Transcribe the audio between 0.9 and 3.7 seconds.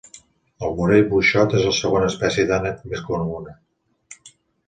buixot és la segona espècie d'ànec més comuna.